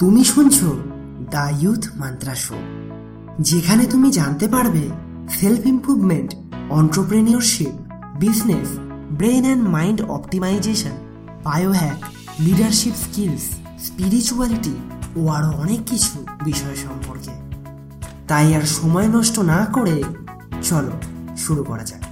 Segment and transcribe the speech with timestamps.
[0.00, 0.56] তুমি শুনছ
[1.34, 2.58] the youth mantra show,
[3.40, 4.84] যেখানে তুমি জানতে পারবে
[5.38, 6.30] self improvement
[6.70, 7.74] entrepreneurship
[8.20, 8.68] business
[9.18, 10.94] brain and mind optimisation
[11.44, 11.98] biohack
[12.40, 13.44] leadership skills
[13.86, 14.74] spirituality
[15.16, 17.34] ও আরও অনেক কিছু বিষয় সম্পর্কে।
[18.28, 19.96] তাই আর সময় নষ্ট না করে
[20.62, 20.94] চলো
[21.36, 22.02] শুরু করা যাক।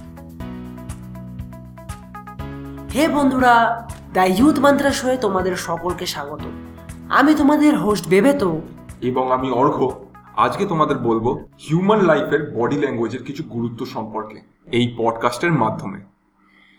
[2.93, 3.55] হে বন্ধুরা,
[4.13, 6.45] দ্য ইউথ মান্ত্রা শোয়ে তোমাদের সকলকে স্বাগত।
[7.09, 8.61] আমি তোমাদের হোস্ট বেবেতো
[9.01, 9.91] এবং আমি অর্ঘ
[10.35, 14.41] আজকে তোমাদের বলব হিউম্যান লাইফের বডি ল্যাঙ্গুয়েজের কিছু গুরুত্ব সম্পর্কে
[14.71, 15.99] এই পডকাস্টের মাধ্যমে।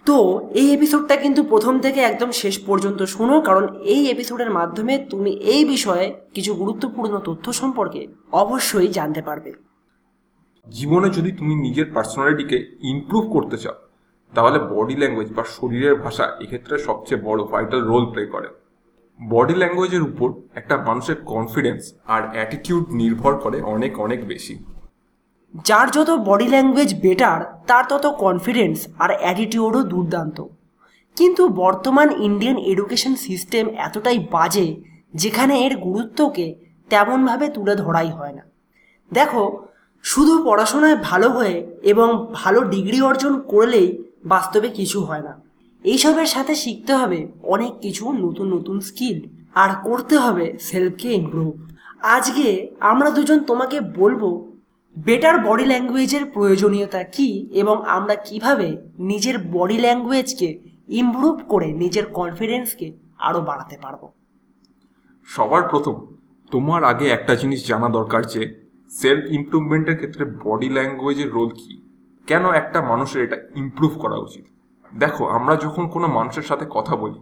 [0.05, 5.31] তো এই এপিসোডটা কিন্তু প্রথম থেকে একদম শেষ পর্যন্ত শোনো কারণ এই এপিসোডের মাধ্যমে তুমি
[5.31, 9.53] এই বিষয়ে কিছু গুরুত্বপূর্ণ তথ্য সম্পর্কে অবশ্যই জানতে পারবে।
[10.71, 13.75] জীবনে যদি তুমি নিজের পার্সোনালিটিকে ইমপ্রুভ করতে চাও
[14.35, 18.49] তাহলে বডি ল্যাঙ্গুয়েজ বা শরীরের ভাষা এক্ষেত্রে সবচেয়ে বড় ভাইটাল রোল প্লে করে।
[19.21, 24.65] বডি ল্যাঙ্গুয়েজের উপর একটা মানুষের কনফিডেন্স আর অ্যাটিটিউড নির্ভর করে অনেক অনেক বেশি।
[25.65, 30.45] যার যত বডি ল্যাঙ্গুয়েজ বেটার তার তত কনফিডেন্স আর অ্যাটিটিউডও দুর্দান্ত।
[31.17, 34.83] কিন্তু বর্তমান ইন্ডিয়ান এডুকেশন সিস্টেম এতটাই বাজে,
[35.15, 36.55] যেখানে এর গুরুত্বকে
[36.91, 38.43] তেমনভাবে তুলে ধরাই হয় না।
[39.13, 39.67] দেখো,
[40.03, 45.46] শুধু পড়াশোনায় ভালো হয়ে এবং ভালো ডিগ্রি অর্জন করলেই বাস্তবে কিছু হয় না।
[45.85, 51.61] এইসবের সাথে শিখতে হবে অনেক কিছু নতুন নতুন স্কিল আর করতে হবে সেলফকে ইমপ্রুভ
[52.03, 54.53] আজকে আমরা দুজন তোমাকে বলব
[54.97, 62.93] বেটার বডি ল্যাঙ্গুয়েজের প্রয়োজনীয়তা কি এবং আমরা কীভাবে নিজের বডি ল্যাঙ্গুয়েজকে ইমপ্রুভ করে নিজের কনফিডেন্সকে
[63.19, 64.09] আরও বাড়াতে পারব?
[65.27, 66.07] সবার প্রথম,
[66.51, 68.43] তোমার আগে একটা জিনিস জানা দরকার যে
[68.91, 71.83] সেলফ ইমপ্রুভমেন্টের ক্ষেত্রে বডি ল্যাঙ্গুয়েজের রোল কি?
[72.27, 74.45] কেন একটা মানুষের এটা ইমপ্রুভ করা উচিত?
[74.99, 77.21] দেখো, আমরা যখন কোনো মানুষের সাথে কথা বলি,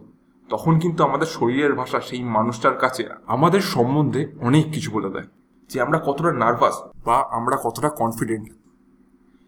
[0.49, 5.27] তখন কিন্তু আমাদের শরীরের ভাষা সেই মানুষটার কাছে আমাদের সম্বন্ধে অনেক কিছু বলে দেয়
[5.69, 8.49] যে আমরা কতটা নার্ভাস বা আমরা কতটা কনফিডেন্ট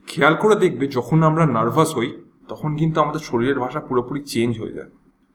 [0.07, 2.09] খেয়াল করে দেখবে, যখন আমরা নার্ভাস হই,
[2.47, 4.89] তখন কিন্তু আমাদের শরীরের ভাষা পুরোপুরি চেঞ্জ হয়ে যায়।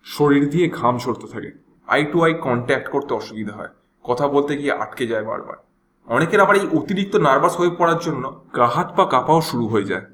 [0.04, 1.50] শরীর দিয়ে ঘাম ঝরতে থাকে।
[1.86, 3.68] আই টু আই কন্ট্যাক্ট করতে অসুবিধা হয়।
[4.04, 5.56] কথা বলতে গিয়ে আটকে যায় বারবার।
[6.08, 8.24] অনেকের আবার এই অতিরিক্ত নার্ভাস হয়ে পড়ার জন্য
[8.56, 10.04] গা হাত পা কাঁপাও শুরু হয়ে যায়।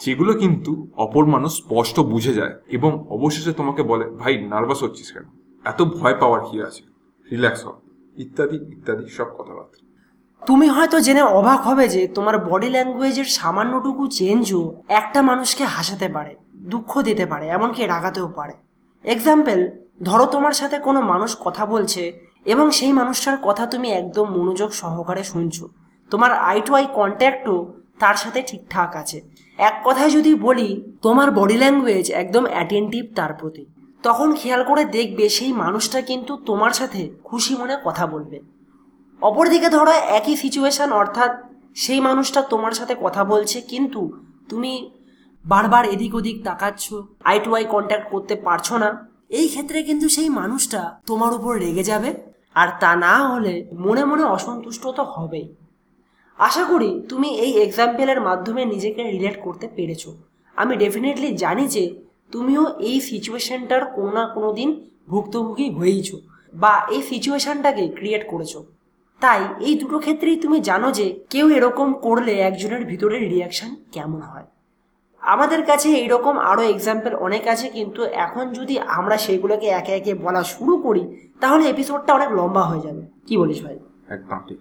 [0.00, 5.22] যেগুলো কিন্তু অপর মানুষ স্পষ্ট বুঝে যায় এবং অবশেষে তোমাকে বলে, ভাই নার্ভাস হচ্ছিস কেন?
[5.64, 6.82] এত ভয় পাওয়ার কি আছে?
[7.30, 7.68] রিল্যাক্স হ।
[8.16, 9.78] ইত্যাদি ইত্যাদি সব কথাবার্তা।
[10.46, 16.36] তুমি হয়তো জেনে অবাক হবে যে তোমার বডি ল্যাঙ্গুয়েজের সামান্যটুকু চেঞ্জও একটা মানুষকে হাসাতে পারে,
[16.54, 18.54] দুঃখ দিতে পারে, এমনকি রাগাতেও পারে।
[19.04, 19.58] এক্সাম্পল
[20.02, 22.02] ধরো তোমার সাথে কোনো মানুষ কথা বলছে
[22.44, 25.68] এবং সেই মানুষটার কথা তুমি একদম মনোযোগ সহকারে শুনছো।
[26.10, 29.18] তোমার আই টু আই কন্ট্যাক্টও তার সাথে ঠিকঠাক আছে।
[29.68, 30.68] এক কথায় যদি বলি,
[31.04, 33.64] তোমার বডি ল্যাঙ্গুয়েজ একদম অ্যাটেন্টিভ তার প্রতি।
[34.04, 38.38] তখন খেয়াল করে দেখবে সেই মানুষটা কিন্তু তোমার সাথে খুশি মনে কথা বলবে।
[39.22, 41.30] অপরদিকে ধরো, একই সিচুয়েশন অর্থাৎ
[41.76, 44.00] সেই মানুষটা তোমার সাথে কথা বলছে, কিন্তু
[44.50, 44.72] তুমি
[45.44, 46.84] বারবার এদিক ওদিক তাকাচ্ছ
[47.30, 48.90] আই টু আই কন্ট্যাক্ট করতে পারছ না।
[49.38, 52.10] এই ক্ষেত্রে কিন্তু সেই মানুষটা তোমার উপর রেগে যাবে,
[52.60, 53.54] আর তা না হলে
[53.84, 55.46] মনে মনে অসন্তুষ্ট তো হবেই।
[56.46, 60.02] আশা করি তুমি এই এক্সাম্পলের মাধ্যমে নিজেকে রিলেট করতে পেরেছ।
[60.56, 61.84] আমি ডেফিনেটলি জানি যে
[62.32, 64.68] তুমিও এই সিচুয়েশনটার কোনো না কোনো দিন
[65.12, 66.16] ভুক্তভোগী হয়েইছো
[66.54, 68.52] বা এই সিচুয়েশনটাকে ক্রিয়েট করেছ।
[69.22, 74.46] তাই এই দুটো ক্ষেত্রেই তুমি জানো যে কেউ এরকম করলে একজনের ভিতরের রিয়াকশন কেমন হয়।
[75.22, 80.42] আমাদের কাছে এইরকম আরও এক্সাম্পল অনেক আছে, কিন্তু এখন যদি আমরা সেগুলোকে একে একে বলা
[80.54, 81.02] শুরু করি,
[81.42, 83.76] তাহলে এপিসোডটা অনেক লম্বা হয়ে যাবে। কি বলিস ভাই?
[84.16, 84.58] একদম ঠিক।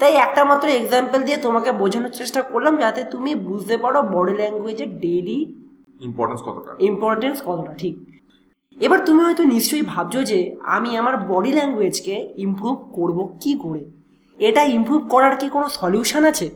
[0.00, 5.00] তাই একটা মাত্র এক্সাম্পল দিয়ে তোমাকে বোঝানোর চেষ্টা করলাম যাতে তুমি বুঝতে পারো বডি ল্যাঙ্গুয়েজের
[5.00, 5.38] ডেইলি
[6.00, 7.94] ইম্পর্টেন্স কতটা। ইম্পর্টেন্স কতটা ঠিক।
[8.80, 13.84] এবার তুমি হয়তো নিশ্চয়ই ভাবছ যে আমি আমার বডি ল্যাঙ্গুয়েজকে ইমপ্রুভ করব কি করে?
[14.38, 16.50] এটা ইমপ্রুভ করার কি কোনো সলিউশন আছে?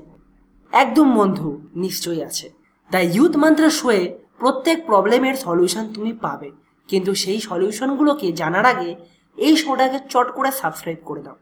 [0.73, 2.51] একদম বন্ধু নিশ্চয়ই আছে।
[2.91, 6.51] দ্য ইউথ মান্ত্রা শোয়ে প্রত্যেক প্রবলেমের সলিউশন তুমি পাবে।
[6.89, 8.97] কিন্তু সেই সলিউশনগুলোকে জানার আগে
[9.37, 11.37] এই শোটাকে চট করে সাবস্ক্রাইব করে দাও।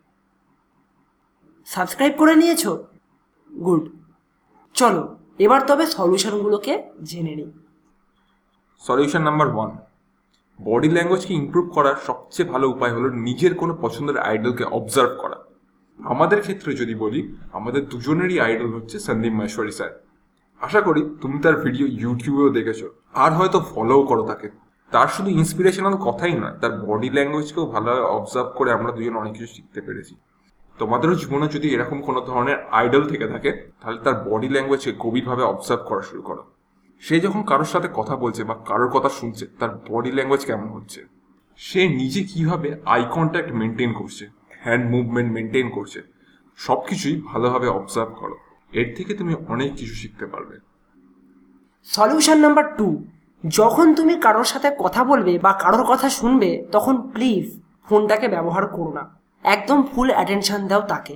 [1.66, 2.84] সাবস্ক্রাইব করে নিয়েছো?
[3.64, 3.88] গুড।
[4.74, 7.52] চলো, এবার তবে সলিউশনগুলোকে জেনে নিই।
[8.80, 9.76] Solution number one.
[10.64, 15.36] বডি ল্যাঙ্গুয়েজকে ইমপ্রুভ করার সবচেয়ে ভালো উপায় হলো নিজের কোনো পছন্দের আইডলকে অবজার্ভ করা।
[16.04, 20.04] আমাদের ক্ষেত্রে যদি বলি, আমাদের দুজনেরই আইডল হচ্ছে সন্দীপ মহেশ্বরী স্যার।
[20.60, 24.50] আশা করি তুমি তার ভিডিও ইউটিউবেও দেখেছ। আর হয়তো ফলোও করো তাকে।
[24.90, 29.46] তার শুধু ইন্সপিরেশনাল কথাই নয়, তার বডি ল্যাঙ্গুয়েজকেও ভালোভাবে অবজার্ভ করে আমরা দুজন অনেক কিছু
[29.46, 30.14] শিখতে পেরেছি।
[30.78, 35.88] তোমাদেরও জীবনে যদি এরকম কোনো ধরনের আইডল থেকে থাকে, তাহলে তার বডি ল্যাঙ্গুয়েজকে গভীরভাবে অবজার্ভ
[35.88, 36.42] করা শুরু করো।
[37.00, 41.06] সে যখন কারোর সাথে কথা বলছে বা কারোর কথা শুনছে, তার বডি ল্যাঙ্গুয়েজ কেমন হচ্ছে?
[41.56, 44.28] সে নিজে কীভাবে আই কন্ট্যাক্ট মেনটেন করছে
[44.60, 46.02] হ্যান্ড মুভমেন্ট মেনটেন করছে
[46.56, 48.36] সব কিছুই ভালোভাবে অবজার্ভ করো।
[48.72, 50.58] এর থেকে তুমি অনেক কিছু শিখতে পারবে।
[51.82, 53.04] সলিউশন নাম্বার টু
[53.48, 58.92] যখন তুমি কারোর সাথে কথা বলবে বা কারোর কথা শুনবে, তখন প্লিজ ফোনটাকে ব্যবহার করো
[58.92, 61.14] না। একদম ফুল অ্যাটেনশন দাও তাকে।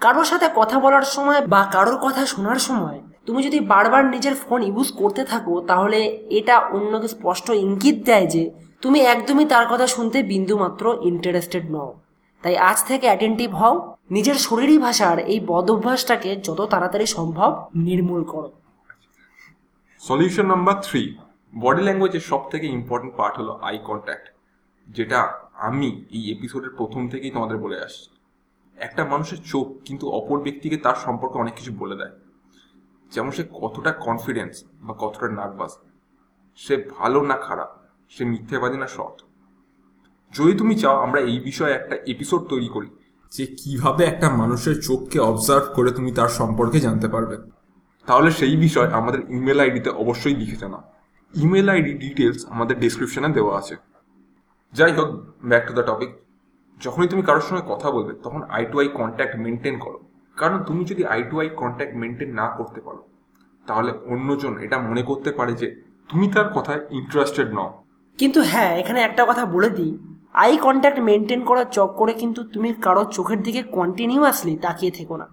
[0.00, 4.60] কারোর সাথে কথা বলার সময় বা কারোর কথা শোনার সময় তুমি যদি বারবার নিজের ফোন
[4.62, 5.98] ইউজ করতে থাকো, তাহলে
[6.38, 8.42] এটা অন্যকে স্পষ্ট ইঙ্গিত দেয় যে
[8.82, 11.90] তুমি একদমই তার কথা শুনতে বিন্দুমাত্র ইন্টারেস্টেড নও।
[12.44, 13.74] তাই আজ থেকে অ্যাটেন্টিভ হও,
[14.10, 17.50] নিজের শরীরী ভাষার এই বদ অভ্যাসটাকে যত তাড়াতাড়ি সম্ভব
[17.86, 18.50] নির্মূল করো।
[20.00, 21.02] সলিউশন নাম্বার থ্রি
[21.52, 24.26] বডি ল্যাঙ্গুয়েজের সব থেকে ইম্পর্টেন্ট পার্ট হলো আই কন্ট্যাক্ট
[24.86, 25.20] যেটা
[25.56, 28.10] আমি এই এপিসোডের প্রথম থেকেই তোমাদের বলে আসছি।
[28.76, 32.10] একটা মানুষের চোখ কিন্তু অপর ব্যক্তিকে তার সম্পর্কে অনেক কিছু বলে দেয়।
[33.12, 35.78] যেমন সে কতটা কনফিডেন্স বা কতটা নার্ভাস
[36.56, 37.68] সে ভালো না খারাপ।
[38.08, 39.22] সে মিথ্যেবাদী না সৎ।
[40.34, 42.86] যদি তুমি চাও আমরা এই বিষয়ে একটা এপিসোড তৈরি করি,
[43.30, 47.36] যে কীভাবে একটা মানুষের চোখকে অবজার্ভ করে তুমি তার সম্পর্কে জানতে পারবে।
[48.06, 50.82] তাহলে সেই বিষয় আমাদের ইমেল আইডিতে অবশ্যই লিখে জানা
[51.34, 53.76] ইমেল আইডি ডিটেলস আমাদের ডিসক্রিপশনে দেওয়া আছে।
[54.78, 55.08] যাই হোক
[55.50, 56.10] ব্যাক টু দ্য টপিক
[56.80, 59.98] যখনই তুমি কারোর সঙ্গে কথা বলবে, তখন eye to eye contact maintain করো।
[60.36, 63.00] কারণ তুমি যদি eye to eye contact maintain না করতে পারো,
[63.66, 65.66] তাহলে অন্যজন এটা মনে করতে পারে যে
[66.10, 67.70] তুমি তার কথায় ইন্টারেস্টেড নও।
[68.18, 69.92] কিন্তু হ্যাঁ এখানে একটা কথা বলে দিই।
[70.44, 75.26] আই কন্ট্যাক্ট মেনটেন করার চক্করে কিন্তু তুমি কারও চোখের দিকে কন্টিনিউয়াসলি তাকিয়ে থেকো না।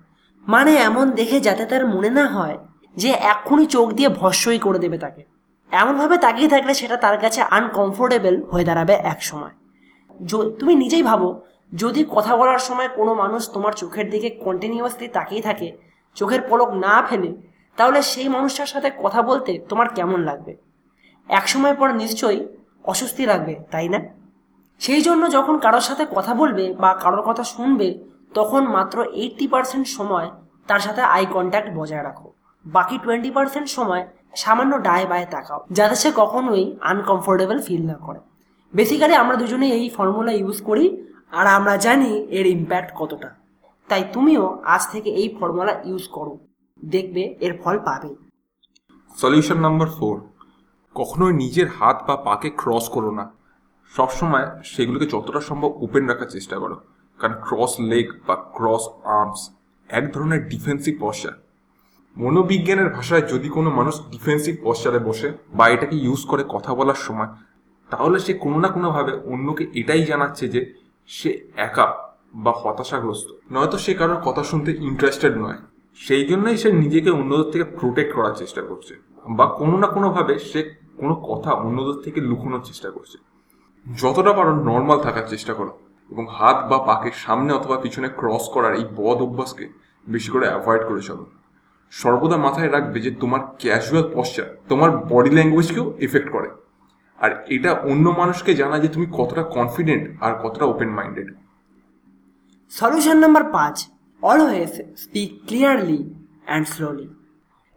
[0.44, 2.57] মানে এমন দেখে যাতে তার মনে না হয়
[2.96, 5.32] যে এক্ষুনি চোখ দিয়ে ভস্যই করে দেবে তাকে।
[5.81, 9.54] এমনভাবে তাকিয়ে থাকলে সেটা তার কাছে আনকমফোর্টেবল হয়ে দাঁড়াবে এক সময়।
[10.60, 11.30] তুমি নিজেই ভাবো,
[11.74, 15.68] যদি কথা বলার সময় কোনো মানুষ তোমার চোখের দিকে কন্টিনিউয়াসলি তাকিয়ে থাকে,
[16.18, 17.31] চোখের পলক না ফেলে,
[17.78, 20.54] তাহলে সেই মানুষটার সাথে কথা বলতে তোমার কেমন লাগবে?
[21.30, 22.42] এক সময় পর নিশ্চয়ই
[22.92, 24.00] অস্বস্তি লাগবে, তাই না?
[24.81, 27.90] সেই জন্য যখন কারোর সাথে কথা বলবে বা কারোর কথা শুনবে,
[28.34, 30.28] তখন মাত্র এইটটি পার্সেন্ট সময়
[30.70, 32.28] তার সাথে আই কন্ট্যাক্ট বজায় রাখো।
[32.66, 34.04] বাকি টোয়েন্টি পার্সেন্ট সময়
[34.35, 38.19] সামান্য ডায়ে বায়ে তাকাও, যাতে সে কখনোই আনকমফোর্টেবল ফিল না করে।
[38.74, 40.85] বেসিক্যালি আমরা দুজনে এই ফর্মুলা ইউজ করি,
[41.31, 43.30] আর আমরা জানি এর ইম্প্যাক্ট কতটা।
[43.89, 46.39] তাই তুমিও আজ থেকে এই ফর্মুলা ইউজ করো।
[46.80, 48.15] দেখবে এর ফল পাবে।
[49.15, 50.15] সলিউশন নাম্বার ফোর
[50.95, 53.25] কখনোই নিজের হাত বা পাকে ক্রস করো না।
[53.94, 56.75] সবসময় সেগুলোকে যতটা সম্ভব ওপেন রাখার চেষ্টা করো।
[57.19, 58.83] কারণ ক্রস লেগ বা ক্রস
[59.19, 59.41] আর্মস
[59.89, 61.33] এক ধরনের ডিফেন্সিভ পশ্চার
[62.18, 67.27] মনোবিজ্ঞানের ভাষায় যদি কোনো মানুষ ডিফেন্সিভ পশ্চারে বসে বা এটাকে ইউজ করে কথা বলার সময়,
[67.89, 70.74] তাহলে সে কোনো না কোনোভাবে অন্যকে এটাই জানাচ্ছে যে
[71.07, 71.88] সে একা
[72.33, 75.60] বা হতাশাগ্রস্ত। নয়তো সে কারোর কথা শুনতে ইন্টারেস্টেড নয়।
[76.00, 78.94] সেই জন্যই সে নিজেকে অন্যদের থেকে প্রোটেক্ট করার চেষ্টা করছে
[79.30, 80.60] বা কোনো না কোনোভাবে সে
[80.98, 83.18] কোনো কথা অন্যদের থেকে লুকোনোর চেষ্টা করছে।
[83.86, 85.71] যতটা পারো নর্মাল থাকার চেষ্টা করো
[86.12, 89.65] এবং হাত বা পাকে সামনে অথবা পিছনে ক্রস করার এই বদ অভ্যাসকে
[90.07, 91.25] বেশি করে অ্যাভয়েড করে চলো।
[92.00, 96.50] সর্বদা মাথায় রাখবে যে তোমার ক্যাজুয়াল পশ্চার তোমার বডি ল্যাঙ্গুয়েজকেও এফেক্ট করে।
[97.19, 101.28] আর এটা অন্য মানুষকে জানা যে তুমি কতটা কনফিডেন্ট আর কতটা ওপেন মাইন্ডেড
[102.69, 103.88] সলিউশন নাম্বার পাঁচ
[104.22, 106.13] always speak clearly
[106.45, 107.07] and slowly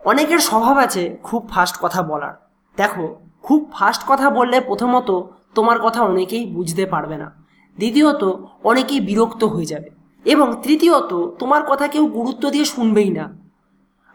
[0.04, 5.22] অনেকের স্বভাব আছে খুব ফাস্ট কথা বলার। দেখো, খুব ফাস্ট কথা বললে প্রথমত
[5.54, 7.28] তোমার কথা অনেকেই বুঝতে পারবে না।
[7.76, 8.24] দ্বিতীয়ত,
[8.64, 9.90] অনেকেই বিরক্ত হয়ে যাবে।
[10.24, 13.45] এবং তৃতীয়ত, তোমার কথা কেউ গুরুত্ব দিয়ে শুনবেই না।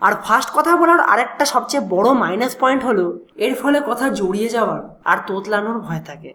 [0.02, 3.06] আর ফার্স্ট কথা বলার আরেকটা সবচেয়ে বড় মাইনাস পয়েন্ট হলো,
[3.36, 4.82] এর ফলে কথা জড়িয়ে যাওয়ার
[5.12, 6.32] আর তোতলানোর ভয় থাকে।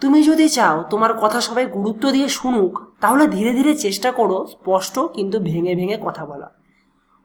[0.00, 4.98] তুমি যদি চাও তোমার কথা সবাই গুরুত্ব দিয়ে শুনুক, তাহলে ধীরে ধীরে চেষ্টা করো স্পষ্ট
[5.16, 6.48] কিন্তু ভেঙে ভেঙে কথা বলা।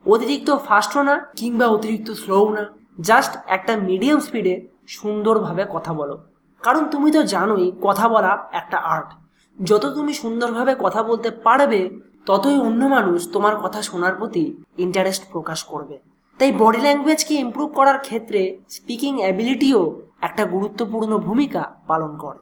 [0.05, 2.63] অতিরিক্ত ফাস্টও না, কিংবা অতিরিক্ত স্লোও না
[2.99, 4.55] জাস্ট একটা মিডিয়াম স্পিডে
[4.87, 6.15] সুন্দরভাবে কথা বলো।
[6.63, 9.09] কারণ তুমি তো জানোই, কথা বলা একটা আর্ট
[9.57, 11.81] যত তুমি সুন্দরভাবে কথা বলতে পারবে
[12.29, 14.43] ততই অন্য মানুষ তোমার কথা শোনার প্রতি
[14.77, 15.99] ইন্টারেস্ট প্রকাশ করবে।
[16.39, 22.39] তাই বডি ল্যাঙ্গুয়েজকে ইমপ্রুভ করার ক্ষেত্রে স্পিকিং অ্যাবিলিটিও একটা গুরুত্বপূর্ণ ভূমিকা পালন করে।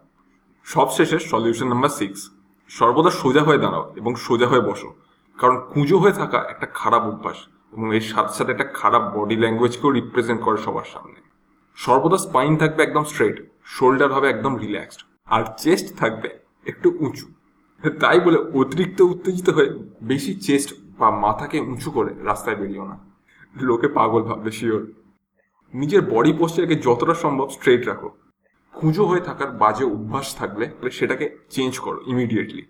[0.66, 2.20] সবশেষে সলিউশন নাম্বার সিক্স
[2.70, 4.90] সর্বদা সোজা হয়ে দাঁড়াও এবং সোজা হয়ে বসো।
[5.38, 7.38] কারণ কুঁজো হয়ে থাকা একটা খারাপ অভ্যাস
[7.74, 11.20] এবং এর সাথে সাথে একটা খারাপ বডি ল্যাঙ্গুয়েজকেও রিপ্রেজেন্ট করে সবার সামনে।
[11.76, 16.30] সর্বদা স্পাইন থাকবে একদম স্ট্রেট শোল্ডার হবে একদম রিল্যাক্সড আর চেস্ট থাকবে
[16.66, 17.28] একটু উঁচু।
[17.84, 19.70] তাই বলে অতিরিক্ত উত্তেজিত হয়ে
[20.02, 22.98] বেশি চেস্ট বা মাথাকে উঁচু করে রাস্তায় বেরিয়েও না।
[23.62, 24.94] লোকে পাগল ভাববে, শিওর।
[25.74, 28.10] নিজের বডি পোস্টারকে যতটা সম্ভব স্ট্রেট রাখো।
[28.74, 32.64] খুঁজো হয়ে থাকার বাজে অভ্যাস থাকলে সেটাকে চেঞ্জ করো ইমিডিয়েটলি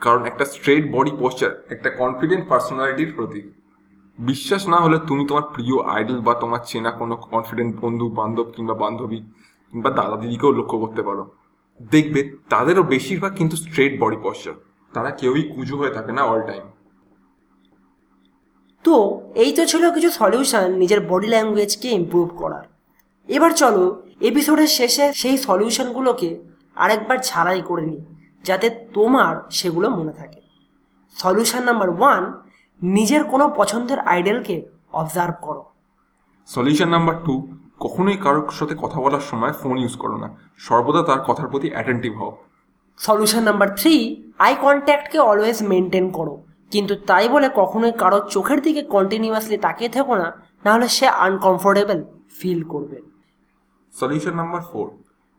[0.00, 3.44] কারণ একটা স্ট্রেট বডি পোস্টার একটা কনফিডেন্ট পার্সোনালিটির প্রতীক।
[4.18, 8.74] বিশ্বাস না হলে তুমি তোমার প্রিয় আইডল বা তোমার চেনা কোনো কনফিডেন্ট বন্ধু, বান্ধব কিংবা
[8.74, 9.18] বান্ধবী
[9.70, 11.24] কিংবা দাদা দিদিকেও লক্ষ্য করতে পারো।
[11.80, 14.54] দেখবে তাদেরও বেশিরভাগ কিন্তু স্ট্রেট বডি পশ্চার
[14.94, 16.62] তারা কেউই কুজো হয়ে থাকে না অল টাইম
[18.84, 22.64] তো এই তো ছিল কিছু সলিউশন নিজের বডি ল্যাঙ্গুয়েজকে ইমপ্রুভ করার।
[23.28, 26.40] এবার চলো এপিসোডের শেষে সেই সলিউশনগুলোকে
[26.74, 28.00] আরেকবার ছাড়াই করে নিই
[28.44, 30.40] যাতে তোমার সেগুলো মনে থাকে।
[31.16, 32.22] সলিউশন নাম্বার ওয়ান
[32.82, 35.64] নিজের কোনো পছন্দের আইডেলকে অবজার্ভ করো।
[36.46, 37.34] সলিউশন নাম্বার টু
[37.80, 40.28] কখনোই কারোর সাথে কথা বলার সময় ফোন ইউজ করো না।
[40.66, 42.32] সর্বদা তার কথার প্রতি অ্যাটেন্টিভ হও।
[42.98, 43.94] সলিউশন নাম্বার থ্রি
[44.38, 46.34] আই কন্ট্যাক্টকে অলওয়েজ মেনটেন করো।
[46.72, 50.28] কিন্তু তাই বলে কখনোই কারোর চোখের দিকে কন্টিনিউয়াসলি তাকিয়ে থেকো না
[50.64, 51.98] নাহলে সে আনকমফোর্টেবল
[52.38, 52.98] ফিল করবে।
[53.94, 54.86] Solution number four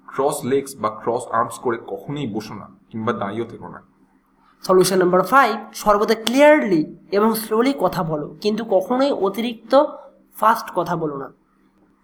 [0.07, 3.79] cross legs বা ক্রস আর্মস করে কখনোই বসো না কিংবা দাঁড়িয়েও থেকো না।
[4.63, 6.81] সলিউশন নাম্বার ফাইভ সর্বদা ক্লিয়ারলি
[7.11, 9.73] এবং স্লোলি কথা বলো কিন্তু কখনোই অতিরিক্ত
[10.39, 11.27] ফাস্ট কথা বলো না।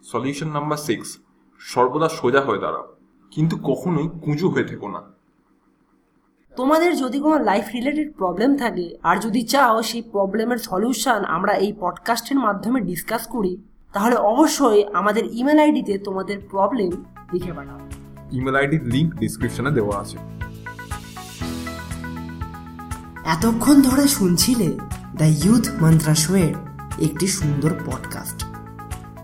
[0.04, 1.18] সলিউশন নাম্বার সিক্স
[1.60, 2.96] সর্বদা সোজা হয়ে দাঁড়াও।
[3.32, 5.01] কিন্তু কখনোই কুঁজু হয়ে থেকো না।
[6.56, 11.74] তোমাদের যদি কোনো লাইফ রিলেটেড প্রবলেম থাকে আর যদি চাও সেই প্রবলেমের সলিউশন আমরা এই
[11.80, 13.58] পডকাস্টের মাধ্যমে ডিসকাস করি
[13.94, 17.80] তাহলে অবশ্যই আমাদের ইমেল আইডিতে তোমাদের প্রবলেম লিখে পাঠাও।
[18.32, 20.18] ইমেল আইডির লিঙ্ক ডিসক্রিপশনে দেওয়া আছে।
[23.25, 24.68] এতক্ষণ ধরে শুনছিলে
[25.16, 26.56] দ্য ইউথ মন্ত্রা শোয়ের
[27.00, 28.47] একটি সুন্দর পডকাস্ট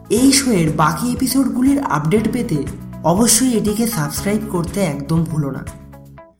[0.09, 2.63] এই শোয়ের বাকি এপিসোডগুলির আপডেট পেতে
[3.03, 5.65] অবশ্যই এটিকে সাবস্ক্রাইব করতে একদম ভুলো না।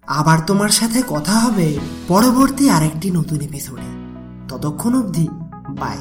[0.08, 4.16] আবার তোমার সাথে কথা হবে পরবর্তী আরেকটি নতুন এপিসোডে।
[4.48, 5.28] ততক্ষণ অবধি
[5.70, 5.98] বাই